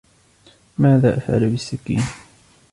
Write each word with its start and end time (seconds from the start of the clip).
ماذا 0.77 1.17
أفعل 1.17 1.49
بالسكين؟ 1.49 2.03